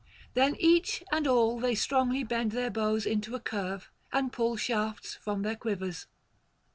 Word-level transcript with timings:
Then 0.33 0.55
each 0.57 1.03
and 1.11 1.27
all 1.27 1.59
they 1.59 1.75
strongly 1.75 2.23
bend 2.23 2.53
their 2.53 2.71
bows 2.71 3.05
into 3.05 3.35
a 3.35 3.39
curve 3.39 3.91
and 4.11 4.33
pull 4.33 4.57
shafts 4.57 5.13
from 5.17 5.43
their 5.43 5.55
quivers. 5.55 6.07